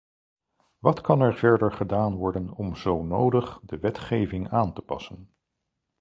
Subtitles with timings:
[0.79, 5.29] Wat kan er verder gedaan worden om zo nodig de wetgeving aan te passen?